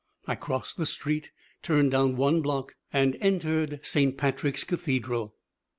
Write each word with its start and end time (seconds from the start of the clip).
I 0.25 0.33
crossed 0.33 0.77
the 0.77 0.87
street, 0.87 1.29
turned 1.61 1.91
down 1.91 2.15
one 2.15 2.41
block, 2.41 2.73
and 2.91 3.15
entered 3.21 3.81
Saint 3.83 4.17
Patrick's 4.17 4.63
Cathedral. 4.63 5.35